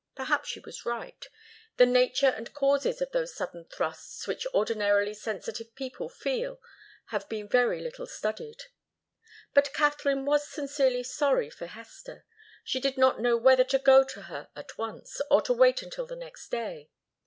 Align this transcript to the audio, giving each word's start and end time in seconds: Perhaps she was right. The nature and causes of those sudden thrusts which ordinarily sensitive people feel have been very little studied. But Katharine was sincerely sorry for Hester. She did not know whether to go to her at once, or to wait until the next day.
Perhaps 0.15 0.49
she 0.49 0.59
was 0.59 0.83
right. 0.83 1.27
The 1.77 1.85
nature 1.85 2.25
and 2.29 2.55
causes 2.55 3.03
of 3.03 3.11
those 3.11 3.35
sudden 3.35 3.65
thrusts 3.65 4.25
which 4.25 4.47
ordinarily 4.47 5.13
sensitive 5.13 5.75
people 5.75 6.09
feel 6.09 6.59
have 7.09 7.29
been 7.29 7.47
very 7.47 7.79
little 7.81 8.07
studied. 8.07 8.63
But 9.53 9.73
Katharine 9.73 10.25
was 10.25 10.47
sincerely 10.49 11.03
sorry 11.03 11.51
for 11.51 11.67
Hester. 11.67 12.25
She 12.63 12.79
did 12.79 12.97
not 12.97 13.19
know 13.21 13.37
whether 13.37 13.63
to 13.65 13.77
go 13.77 14.03
to 14.05 14.23
her 14.23 14.49
at 14.55 14.75
once, 14.75 15.21
or 15.29 15.39
to 15.43 15.53
wait 15.53 15.83
until 15.83 16.07
the 16.07 16.15
next 16.15 16.49
day. 16.49 16.89